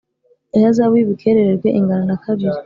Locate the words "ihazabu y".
0.57-1.03